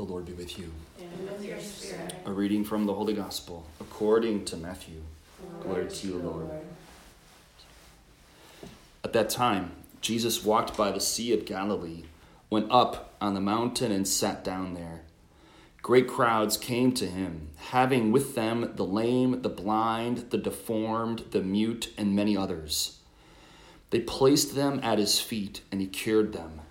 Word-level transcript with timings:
The 0.00 0.06
Lord 0.06 0.24
be 0.24 0.32
with 0.32 0.58
you. 0.58 0.72
And 0.98 1.28
with 1.30 1.44
your 1.44 1.60
spirit. 1.60 2.14
A 2.24 2.32
reading 2.32 2.64
from 2.64 2.86
the 2.86 2.94
Holy 2.94 3.12
Gospel 3.12 3.66
according 3.82 4.46
to 4.46 4.56
Matthew. 4.56 5.02
Glory 5.62 5.90
to 5.90 6.08
you, 6.08 6.14
Lord. 6.14 6.48
At 9.04 9.12
that 9.12 9.28
time, 9.28 9.72
Jesus 10.00 10.42
walked 10.42 10.74
by 10.74 10.90
the 10.90 11.00
Sea 11.00 11.34
of 11.34 11.44
Galilee, 11.44 12.04
went 12.48 12.68
up 12.70 13.12
on 13.20 13.34
the 13.34 13.42
mountain, 13.42 13.92
and 13.92 14.08
sat 14.08 14.42
down 14.42 14.72
there. 14.72 15.02
Great 15.82 16.08
crowds 16.08 16.56
came 16.56 16.92
to 16.92 17.04
him, 17.04 17.50
having 17.56 18.10
with 18.10 18.34
them 18.34 18.72
the 18.76 18.86
lame, 18.86 19.42
the 19.42 19.50
blind, 19.50 20.30
the 20.30 20.38
deformed, 20.38 21.24
the 21.32 21.42
mute, 21.42 21.92
and 21.98 22.16
many 22.16 22.34
others. 22.34 23.00
They 23.90 24.00
placed 24.00 24.54
them 24.54 24.80
at 24.82 24.96
his 24.96 25.20
feet, 25.20 25.60
and 25.70 25.82
he 25.82 25.86
cured 25.86 26.32
them. 26.32 26.62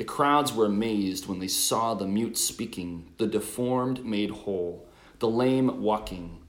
The 0.00 0.06
crowds 0.06 0.54
were 0.54 0.64
amazed 0.64 1.26
when 1.26 1.40
they 1.40 1.46
saw 1.46 1.92
the 1.92 2.06
mute 2.06 2.38
speaking, 2.38 3.12
the 3.18 3.26
deformed 3.26 4.02
made 4.02 4.30
whole, 4.30 4.88
the 5.18 5.28
lame 5.28 5.82
walking, 5.82 6.40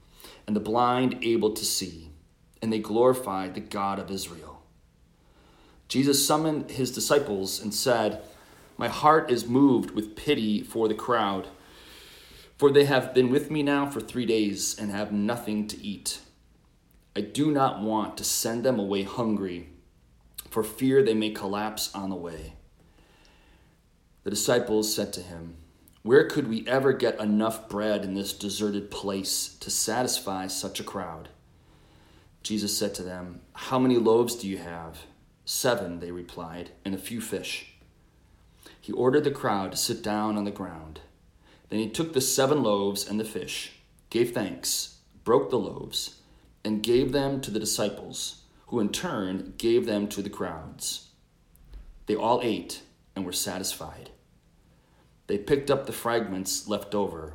and 0.46 0.56
the 0.56 0.60
blind 0.60 1.18
able 1.20 1.52
to 1.52 1.62
see, 1.66 2.12
and 2.62 2.72
they 2.72 2.78
glorified 2.78 3.52
the 3.52 3.60
God 3.60 3.98
of 3.98 4.10
Israel. 4.10 4.62
Jesus 5.86 6.26
summoned 6.26 6.70
his 6.70 6.92
disciples 6.92 7.60
and 7.60 7.74
said, 7.74 8.22
My 8.78 8.88
heart 8.88 9.30
is 9.30 9.46
moved 9.46 9.90
with 9.90 10.16
pity 10.16 10.62
for 10.62 10.88
the 10.88 10.94
crowd, 10.94 11.48
for 12.56 12.70
they 12.70 12.86
have 12.86 13.12
been 13.12 13.28
with 13.28 13.50
me 13.50 13.62
now 13.62 13.84
for 13.84 14.00
three 14.00 14.24
days 14.24 14.78
and 14.78 14.90
have 14.90 15.12
nothing 15.12 15.68
to 15.68 15.84
eat. 15.84 16.20
I 17.14 17.20
do 17.20 17.52
not 17.52 17.82
want 17.82 18.16
to 18.16 18.24
send 18.24 18.64
them 18.64 18.78
away 18.78 19.02
hungry, 19.02 19.68
for 20.48 20.64
fear 20.64 21.02
they 21.02 21.12
may 21.12 21.32
collapse 21.32 21.94
on 21.94 22.08
the 22.08 22.16
way. 22.16 22.54
The 24.24 24.30
disciples 24.30 24.94
said 24.94 25.12
to 25.14 25.20
him, 25.20 25.56
Where 26.02 26.28
could 26.28 26.48
we 26.48 26.66
ever 26.68 26.92
get 26.92 27.18
enough 27.18 27.68
bread 27.68 28.04
in 28.04 28.14
this 28.14 28.32
deserted 28.32 28.90
place 28.90 29.54
to 29.60 29.70
satisfy 29.70 30.46
such 30.46 30.78
a 30.78 30.84
crowd? 30.84 31.28
Jesus 32.42 32.76
said 32.76 32.94
to 32.96 33.02
them, 33.02 33.40
How 33.54 33.78
many 33.78 33.96
loaves 33.96 34.36
do 34.36 34.48
you 34.48 34.58
have? 34.58 35.06
Seven, 35.44 35.98
they 35.98 36.12
replied, 36.12 36.70
and 36.84 36.94
a 36.94 36.98
few 36.98 37.20
fish. 37.20 37.74
He 38.80 38.92
ordered 38.92 39.24
the 39.24 39.30
crowd 39.30 39.72
to 39.72 39.76
sit 39.76 40.02
down 40.02 40.36
on 40.36 40.44
the 40.44 40.50
ground. 40.50 41.00
Then 41.68 41.80
he 41.80 41.88
took 41.88 42.12
the 42.12 42.20
seven 42.20 42.62
loaves 42.62 43.08
and 43.08 43.18
the 43.18 43.24
fish, 43.24 43.72
gave 44.10 44.32
thanks, 44.32 44.98
broke 45.24 45.50
the 45.50 45.58
loaves, 45.58 46.20
and 46.64 46.82
gave 46.82 47.12
them 47.12 47.40
to 47.40 47.50
the 47.50 47.60
disciples, 47.60 48.42
who 48.68 48.78
in 48.78 48.90
turn 48.90 49.54
gave 49.58 49.86
them 49.86 50.06
to 50.08 50.22
the 50.22 50.30
crowds. 50.30 51.08
They 52.06 52.14
all 52.14 52.40
ate 52.42 52.82
and 53.14 53.24
were 53.24 53.32
satisfied. 53.32 54.10
They 55.26 55.38
picked 55.38 55.70
up 55.70 55.86
the 55.86 55.92
fragments 55.92 56.68
left 56.68 56.94
over, 56.94 57.34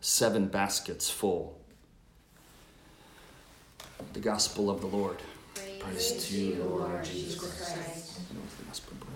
seven 0.00 0.48
baskets 0.48 1.08
full. 1.10 1.60
The 4.12 4.20
Gospel 4.20 4.70
of 4.70 4.80
the 4.80 4.86
Lord. 4.86 5.18
Praise, 5.54 5.82
Praise 5.82 6.28
to 6.28 6.36
you, 6.36 6.64
Lord 6.64 7.04
Jesus 7.04 7.38
Christ. 7.38 8.20
And 8.30 8.40
with 8.40 8.58
the 8.58 8.64
gospel 8.64 8.96
of. 9.00 9.08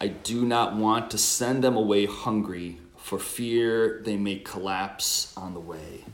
I 0.00 0.08
do 0.08 0.44
not 0.44 0.76
want 0.76 1.10
to 1.10 1.18
send 1.18 1.64
them 1.64 1.76
away 1.76 2.06
hungry 2.06 2.78
for 2.96 3.18
fear 3.18 4.00
they 4.04 4.16
may 4.16 4.36
collapse 4.36 5.32
on 5.36 5.54
the 5.54 5.60
way. 5.60 6.04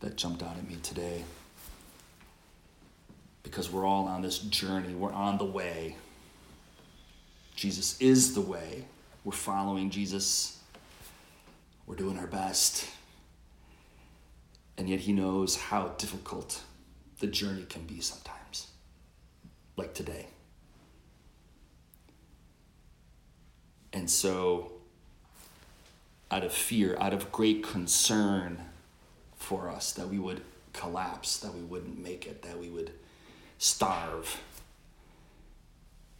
That 0.00 0.16
jumped 0.16 0.42
out 0.42 0.56
at 0.58 0.68
me 0.68 0.76
today. 0.82 1.24
Because 3.44 3.70
we're 3.70 3.86
all 3.86 4.08
on 4.08 4.20
this 4.20 4.38
journey, 4.38 4.94
we're 4.94 5.12
on 5.12 5.38
the 5.38 5.44
way. 5.44 5.96
Jesus 7.54 7.96
is 8.00 8.34
the 8.34 8.40
way. 8.40 8.84
We're 9.22 9.32
following 9.32 9.90
Jesus. 9.90 10.58
We're 11.86 11.94
doing 11.94 12.18
our 12.18 12.26
best. 12.26 12.88
And 14.76 14.88
yet, 14.88 15.00
He 15.00 15.12
knows 15.12 15.54
how 15.56 15.88
difficult 15.98 16.62
the 17.20 17.28
journey 17.28 17.64
can 17.68 17.84
be 17.84 18.00
sometimes, 18.00 18.68
like 19.76 19.94
today. 19.94 20.26
And 23.92 24.10
so, 24.10 24.72
out 26.30 26.42
of 26.42 26.52
fear, 26.52 26.96
out 26.98 27.12
of 27.12 27.30
great 27.30 27.62
concern 27.62 28.58
for 29.36 29.70
us 29.70 29.92
that 29.92 30.08
we 30.08 30.18
would 30.18 30.40
collapse, 30.72 31.36
that 31.38 31.54
we 31.54 31.60
wouldn't 31.60 32.02
make 32.02 32.26
it, 32.26 32.42
that 32.42 32.58
we 32.58 32.68
would 32.68 32.90
starve, 33.58 34.40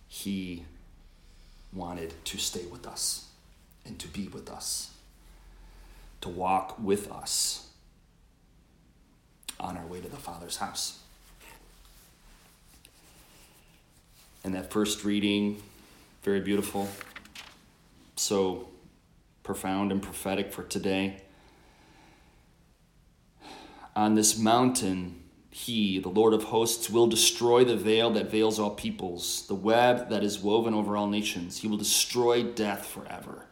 He 0.09 0.65
wanted 1.73 2.15
to 2.25 2.39
stay 2.39 2.65
with 2.67 2.87
us 2.87 3.29
and 3.85 3.99
to 3.99 4.09
be 4.09 4.29
with 4.29 4.49
us, 4.49 4.93
to 6.21 6.29
walk 6.29 6.79
with 6.79 7.11
us 7.11 7.69
on 9.59 9.77
our 9.77 9.87
way 9.87 10.01
to 10.01 10.09
the 10.09 10.17
Father's 10.17 10.57
house. 10.57 11.01
And 14.43 14.55
that 14.55 14.71
first 14.71 15.05
reading, 15.05 15.63
very 16.23 16.41
beautiful, 16.41 16.89
so 18.17 18.69
profound 19.43 19.91
and 19.91 20.03
prophetic 20.03 20.53
for 20.53 20.63
today. 20.63 21.23
On 23.97 24.15
this 24.15 24.39
mountain, 24.39 25.24
he, 25.57 26.01
the 26.01 26.09
Lord 26.09 26.35
of 26.35 26.43
hosts, 26.43 26.91
will 26.91 27.07
destroy 27.07 27.63
the 27.63 27.77
veil 27.77 28.11
that 28.11 28.29
veils 28.29 28.59
all 28.59 28.73
peoples, 28.73 29.47
the 29.47 29.55
web 29.55 30.09
that 30.09 30.25
is 30.25 30.41
woven 30.41 30.75
over 30.75 30.97
all 30.97 31.07
nations. 31.07 31.59
He 31.59 31.69
will 31.69 31.77
destroy 31.77 32.43
death 32.43 32.85
forever. 32.85 33.47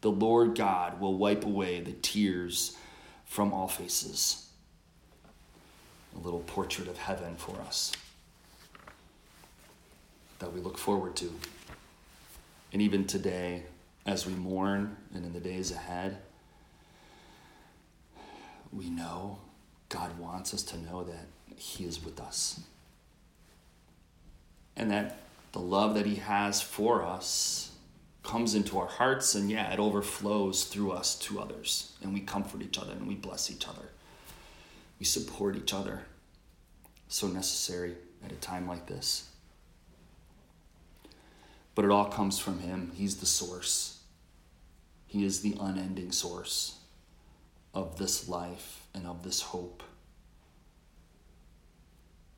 The 0.00 0.10
Lord 0.10 0.56
God 0.56 0.98
will 0.98 1.18
wipe 1.18 1.44
away 1.44 1.80
the 1.80 1.92
tears 1.92 2.78
from 3.26 3.52
all 3.52 3.68
faces. 3.68 4.48
A 6.16 6.20
little 6.20 6.40
portrait 6.40 6.88
of 6.88 6.96
heaven 6.96 7.36
for 7.36 7.60
us 7.60 7.92
that 10.38 10.54
we 10.54 10.60
look 10.60 10.78
forward 10.78 11.16
to. 11.16 11.30
And 12.72 12.80
even 12.80 13.06
today, 13.06 13.64
as 14.06 14.26
we 14.26 14.32
mourn 14.32 14.96
and 15.14 15.26
in 15.26 15.34
the 15.34 15.38
days 15.38 15.70
ahead, 15.70 16.16
we 18.72 18.88
know 18.88 19.36
God 19.92 20.18
wants 20.18 20.54
us 20.54 20.62
to 20.62 20.78
know 20.78 21.04
that 21.04 21.26
He 21.54 21.84
is 21.84 22.02
with 22.02 22.18
us. 22.18 22.60
And 24.74 24.90
that 24.90 25.18
the 25.52 25.60
love 25.60 25.94
that 25.94 26.06
He 26.06 26.16
has 26.16 26.62
for 26.62 27.04
us 27.04 27.72
comes 28.22 28.54
into 28.54 28.78
our 28.78 28.86
hearts, 28.86 29.34
and 29.34 29.50
yeah, 29.50 29.70
it 29.70 29.78
overflows 29.78 30.64
through 30.64 30.92
us 30.92 31.14
to 31.18 31.40
others. 31.40 31.92
And 32.02 32.14
we 32.14 32.20
comfort 32.20 32.62
each 32.62 32.78
other 32.78 32.92
and 32.92 33.06
we 33.06 33.14
bless 33.14 33.50
each 33.50 33.68
other. 33.68 33.90
We 34.98 35.04
support 35.04 35.56
each 35.56 35.74
other. 35.74 36.02
So 37.08 37.26
necessary 37.26 37.94
at 38.24 38.32
a 38.32 38.36
time 38.36 38.66
like 38.66 38.86
this. 38.86 39.28
But 41.74 41.84
it 41.84 41.90
all 41.90 42.06
comes 42.06 42.38
from 42.38 42.60
Him, 42.60 42.92
He's 42.94 43.16
the 43.16 43.26
source. 43.26 43.98
He 45.06 45.26
is 45.26 45.42
the 45.42 45.54
unending 45.60 46.12
source 46.12 46.78
of 47.74 47.98
this 47.98 48.28
life 48.28 48.86
and 48.94 49.06
of 49.06 49.22
this 49.22 49.40
hope 49.40 49.82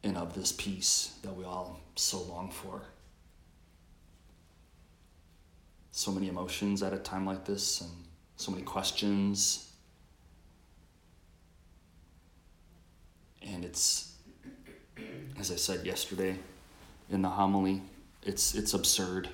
and 0.04 0.16
of 0.16 0.34
this 0.34 0.52
peace 0.52 1.16
that 1.22 1.34
we 1.34 1.44
all 1.44 1.80
so 1.96 2.22
long 2.22 2.50
for. 2.50 2.82
So 5.90 6.12
many 6.12 6.28
emotions 6.28 6.82
at 6.82 6.92
a 6.92 6.98
time 6.98 7.24
like 7.24 7.44
this, 7.44 7.80
and 7.80 7.90
so 8.36 8.52
many 8.52 8.62
questions. 8.62 9.72
And 13.42 13.64
it's, 13.64 14.16
as 15.38 15.50
I 15.50 15.56
said 15.56 15.86
yesterday 15.86 16.36
in 17.10 17.22
the 17.22 17.28
homily, 17.28 17.80
it's, 18.22 18.54
it's 18.54 18.74
absurd. 18.74 19.28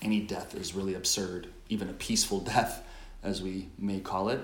Any 0.00 0.20
death 0.20 0.54
is 0.54 0.74
really 0.74 0.94
absurd, 0.94 1.48
even 1.68 1.88
a 1.88 1.94
peaceful 1.94 2.40
death, 2.54 2.82
as 3.22 3.42
we 3.42 3.68
may 3.78 4.00
call 4.00 4.28
it. 4.28 4.40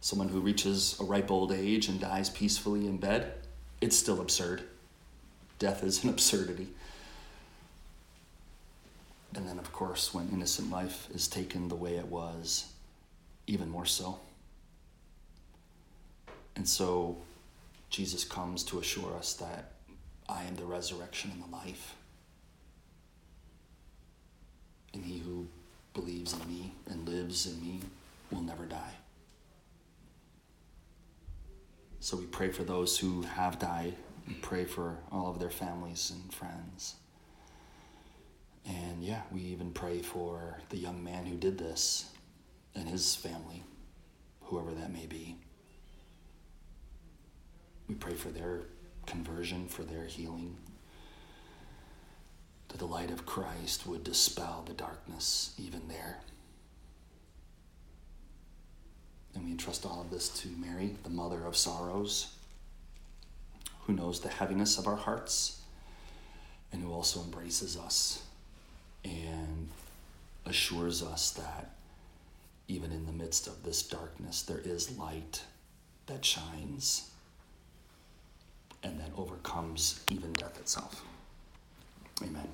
Someone 0.00 0.28
who 0.28 0.40
reaches 0.40 0.96
a 1.00 1.04
ripe 1.04 1.30
old 1.30 1.52
age 1.52 1.88
and 1.88 2.00
dies 2.00 2.30
peacefully 2.30 2.86
in 2.86 2.98
bed, 2.98 3.32
it's 3.80 3.96
still 3.96 4.20
absurd. 4.20 4.62
Death 5.58 5.82
is 5.82 6.04
an 6.04 6.10
absurdity. 6.16 6.68
And 9.34 9.46
then, 9.46 9.58
of 9.58 9.72
course, 9.72 10.14
when 10.14 10.30
innocent 10.30 10.70
life 10.70 11.08
is 11.14 11.28
taken 11.28 11.68
the 11.68 11.74
way 11.74 11.96
it 11.96 12.06
was, 12.06 12.72
even 13.46 13.68
more 13.68 13.84
so. 13.84 14.18
And 16.54 16.66
so, 16.66 17.18
Jesus 17.90 18.24
comes 18.24 18.62
to 18.64 18.78
assure 18.78 19.14
us 19.16 19.34
that 19.34 19.72
I 20.28 20.42
am 20.44 20.56
the 20.56 20.64
resurrection 20.64 21.30
and 21.32 21.42
the 21.42 21.54
life. 21.54 21.94
And 24.94 25.04
he 25.04 25.18
who 25.18 25.46
believes 25.92 26.32
in 26.32 26.48
me 26.48 26.72
and 26.88 27.06
lives 27.06 27.46
in 27.46 27.60
me 27.60 27.80
will 28.30 28.42
never 28.42 28.64
die. 28.64 28.94
So 32.06 32.16
we 32.16 32.26
pray 32.26 32.50
for 32.52 32.62
those 32.62 32.96
who 32.96 33.22
have 33.22 33.58
died 33.58 33.96
We 34.28 34.34
pray 34.34 34.64
for 34.64 34.96
all 35.10 35.28
of 35.28 35.40
their 35.40 35.50
families 35.50 36.12
and 36.14 36.32
friends. 36.32 36.94
And 38.64 39.02
yeah, 39.02 39.22
we 39.32 39.40
even 39.40 39.72
pray 39.72 40.02
for 40.02 40.58
the 40.68 40.76
young 40.76 41.02
man 41.02 41.26
who 41.26 41.36
did 41.36 41.58
this 41.58 42.10
and 42.76 42.88
his 42.88 43.16
family, 43.16 43.64
whoever 44.42 44.70
that 44.70 44.92
may 44.92 45.06
be. 45.06 45.36
We 47.88 47.96
pray 47.96 48.14
for 48.14 48.28
their 48.28 48.62
conversion, 49.04 49.66
for 49.66 49.82
their 49.82 50.04
healing, 50.04 50.56
that 52.68 52.78
the 52.78 52.86
light 52.86 53.10
of 53.10 53.26
Christ 53.26 53.84
would 53.84 54.04
dispel 54.04 54.62
the 54.64 54.74
darkness 54.74 55.54
even 55.58 55.88
there. 55.88 56.18
And 59.28 59.34
we 59.46 59.52
entrust 59.52 59.86
all 59.86 60.00
of 60.00 60.10
this 60.10 60.28
to 60.28 60.48
Mary, 60.58 60.96
the 61.04 61.08
mother 61.08 61.44
of 61.44 61.56
sorrows, 61.56 62.34
who 63.82 63.92
knows 63.92 64.20
the 64.20 64.28
heaviness 64.28 64.76
of 64.76 64.88
our 64.88 64.96
hearts 64.96 65.60
and 66.72 66.82
who 66.82 66.92
also 66.92 67.22
embraces 67.22 67.76
us 67.76 68.24
and 69.04 69.68
assures 70.46 71.00
us 71.00 71.30
that 71.30 71.76
even 72.66 72.90
in 72.90 73.06
the 73.06 73.12
midst 73.12 73.46
of 73.46 73.62
this 73.62 73.82
darkness, 73.84 74.42
there 74.42 74.60
is 74.64 74.98
light 74.98 75.42
that 76.06 76.24
shines 76.24 77.12
and 78.82 78.98
that 78.98 79.10
overcomes 79.16 80.04
even 80.10 80.32
death 80.32 80.58
itself. 80.58 81.04
Amen. 82.20 82.48